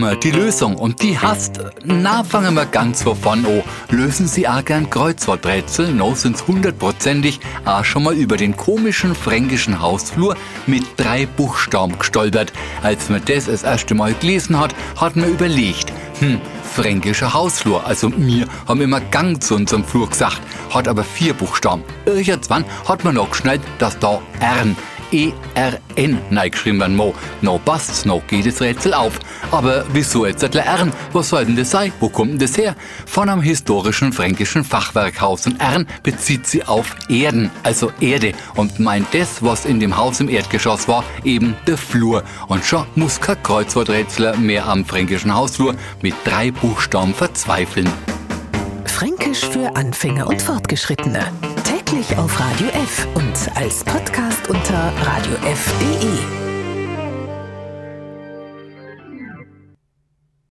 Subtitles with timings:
[0.00, 1.60] wir die Lösung und die hast.
[1.84, 3.62] Na, fangen wir ganz wovon an.
[3.90, 9.80] Lösen Sie auch gern Kreuzworträtsel, no sind's hundertprozentig auch schon mal über den komischen fränkischen
[9.80, 10.36] Hausflur
[10.66, 12.52] mit drei Buchstaben gestolpert.
[12.82, 17.86] Als man das das erste Mal gelesen hat, hat man überlegt, hm, fränkischer Hausflur.
[17.86, 21.82] Also mir haben immer Gang zu unserem Flur gesagt, hat aber vier Buchstaben.
[22.06, 24.76] Irgendwann hat man noch geschnallt, dass da Ern
[25.12, 26.18] E-R-N
[26.50, 27.14] geschrieben werden muss.
[27.40, 29.18] No passt's, no geht das Rätsel auf.
[29.50, 30.92] Aber wieso jetzt das Ern?
[31.12, 31.92] Was soll denn das sein?
[32.00, 32.74] Wo kommt denn das her?
[33.06, 35.46] Von einem historischen fränkischen Fachwerkhaus.
[35.46, 38.32] Und Ern bezieht sie auf Erden, also Erde.
[38.54, 42.22] Und meint das, was in dem Haus im Erdgeschoss war, eben der Flur.
[42.48, 47.90] Und schon muss kein Kreuzworträtsler mehr am fränkischen Hausflur mit drei Buchstaben verzweifeln.
[48.84, 51.32] Fränkisch für Anfänger und Fortgeschrittene.
[51.64, 56.41] Täglich auf Radio F und als Podcast unter radiof.de.